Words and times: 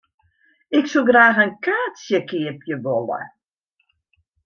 Ik 0.77 0.85
soe 0.91 1.05
graach 1.09 1.41
in 1.45 1.53
kaartsje 1.65 2.17
keapje 2.29 2.75
wolle. 2.83 3.21